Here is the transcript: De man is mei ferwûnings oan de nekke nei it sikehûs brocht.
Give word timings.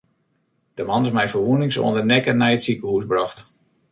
De 0.77 0.83
man 0.89 1.05
is 1.07 1.15
mei 1.15 1.29
ferwûnings 1.33 1.77
oan 1.81 1.95
de 1.97 2.03
nekke 2.05 2.33
nei 2.35 2.53
it 2.55 2.63
sikehûs 2.65 3.05
brocht. 3.11 3.39